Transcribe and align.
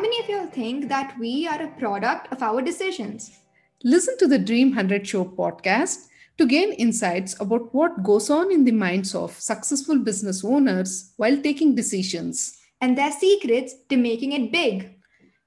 many 0.00 0.20
of 0.20 0.28
you 0.28 0.46
think 0.50 0.88
that 0.88 1.18
we 1.18 1.46
are 1.46 1.60
a 1.62 1.70
product 1.78 2.32
of 2.32 2.42
our 2.42 2.62
decisions? 2.62 3.38
Listen 3.84 4.16
to 4.18 4.26
the 4.26 4.38
Dream 4.38 4.68
100 4.68 5.06
Show 5.06 5.24
podcast 5.24 6.06
to 6.38 6.46
gain 6.46 6.72
insights 6.72 7.34
about 7.40 7.74
what 7.74 8.02
goes 8.02 8.30
on 8.30 8.52
in 8.52 8.64
the 8.64 8.72
minds 8.72 9.14
of 9.14 9.38
successful 9.40 9.98
business 9.98 10.44
owners 10.44 11.12
while 11.16 11.36
taking 11.42 11.74
decisions 11.74 12.58
and 12.80 12.96
their 12.96 13.10
secrets 13.10 13.74
to 13.88 13.96
making 13.96 14.32
it 14.32 14.52
big. 14.52 14.94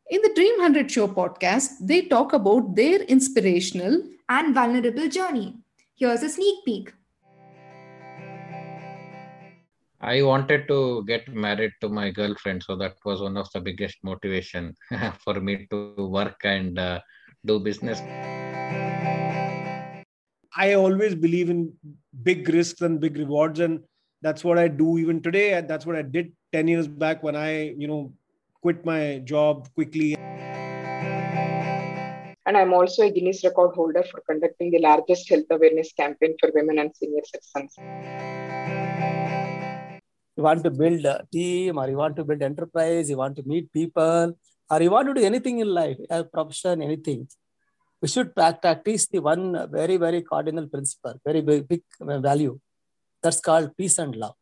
In 0.09 0.21
the 0.21 0.34
Dream 0.35 0.59
100 0.59 0.91
Show 0.91 1.07
podcast, 1.07 1.70
they 1.81 2.02
talk 2.02 2.33
about 2.33 2.75
their 2.75 3.02
inspirational 3.04 4.04
and 4.27 4.54
vulnerable 4.54 5.08
journey. 5.08 5.55
Here's 5.95 6.23
a 6.23 6.30
sneak 6.30 6.66
peek. 6.66 6.94
I 10.03 10.23
wanted 10.23 10.67
to 10.67 11.03
get 11.05 11.27
married 11.31 11.73
to 11.81 11.87
my 11.87 12.09
girlfriend, 12.09 12.63
so 12.63 12.75
that 12.77 12.95
was 13.05 13.21
one 13.21 13.37
of 13.37 13.47
the 13.53 13.61
biggest 13.61 13.97
motivation 14.03 14.75
for 15.23 15.39
me 15.39 15.67
to 15.69 15.93
work 15.95 16.41
and 16.43 16.79
uh, 16.79 16.99
do 17.45 17.59
business. 17.59 17.99
I 20.57 20.73
always 20.73 21.13
believe 21.13 21.51
in 21.51 21.71
big 22.23 22.49
risks 22.49 22.81
and 22.81 22.99
big 22.99 23.15
rewards, 23.15 23.59
and 23.59 23.83
that's 24.23 24.43
what 24.43 24.57
I 24.57 24.69
do 24.69 24.97
even 24.97 25.21
today. 25.21 25.53
And 25.53 25.69
that's 25.69 25.85
what 25.85 25.95
I 25.95 26.02
did 26.02 26.31
ten 26.52 26.67
years 26.67 26.88
back 26.88 27.21
when 27.21 27.35
I, 27.35 27.69
you 27.77 27.88
know, 27.88 28.11
quit 28.63 28.83
my 28.83 29.21
job 29.23 29.69
quickly. 29.75 30.15
And 32.47 32.57
I'm 32.57 32.73
also 32.73 33.03
a 33.03 33.11
Guinness 33.11 33.43
record 33.43 33.75
holder 33.75 34.02
for 34.02 34.23
conducting 34.27 34.71
the 34.71 34.79
largest 34.79 35.29
health 35.29 35.45
awareness 35.52 35.93
campaign 35.93 36.35
for 36.39 36.49
women 36.55 36.80
and 36.80 36.91
senior 36.95 37.21
citizens 37.23 38.41
you 40.42 40.45
want 40.50 40.64
to 40.64 40.72
build 40.72 41.06
a 41.06 41.16
team 41.31 41.78
or 41.78 41.88
you 41.88 41.97
want 42.03 42.16
to 42.16 42.23
build 42.23 42.42
enterprise, 42.42 43.09
you 43.11 43.17
want 43.17 43.36
to 43.36 43.44
meet 43.45 43.72
people, 43.72 44.36
or 44.72 44.81
you 44.81 44.89
want 44.89 45.08
to 45.08 45.14
do 45.14 45.23
anything 45.23 45.59
in 45.59 45.67
life, 45.67 45.98
a 46.09 46.23
profession, 46.23 46.81
anything, 46.81 47.28
we 48.02 48.08
should 48.08 48.33
practice 48.33 49.08
the 49.08 49.20
one 49.20 49.44
very, 49.72 49.98
very 49.98 50.22
cardinal 50.23 50.67
principle, 50.67 51.14
very 51.23 51.42
big, 51.42 51.67
big 51.67 51.83
value. 52.00 52.59
That's 53.22 53.39
called 53.39 53.78
peace 53.78 54.00
and 54.00 54.16
love. 54.16 54.33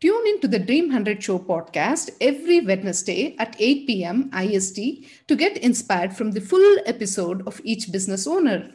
Tune 0.00 0.26
into 0.26 0.46
the 0.46 0.60
Dream 0.60 0.86
100 0.86 1.22
Show 1.22 1.38
podcast 1.40 2.10
every 2.20 2.60
Wednesday 2.60 3.34
at 3.38 3.56
8 3.58 3.86
p.m. 3.88 4.30
IST 4.32 4.78
to 5.26 5.34
get 5.34 5.58
inspired 5.58 6.16
from 6.16 6.30
the 6.32 6.40
full 6.40 6.78
episode 6.86 7.46
of 7.46 7.60
each 7.64 7.90
business 7.90 8.26
owner. 8.26 8.70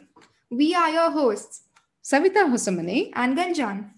We 0.50 0.74
are 0.74 0.90
your 0.90 1.10
hosts, 1.10 1.62
Savita 2.02 2.50
Hosamane 2.50 3.12
and 3.14 3.36
Ganjan. 3.36 3.90